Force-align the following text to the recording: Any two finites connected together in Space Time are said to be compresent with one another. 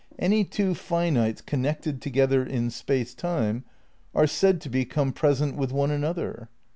Any 0.17 0.45
two 0.45 0.71
finites 0.73 1.45
connected 1.45 2.01
together 2.01 2.43
in 2.43 2.71
Space 2.71 3.13
Time 3.13 3.65
are 4.15 4.25
said 4.25 4.59
to 4.61 4.67
be 4.69 4.83
compresent 4.83 5.55
with 5.55 5.71
one 5.71 5.91
another. 5.91 6.49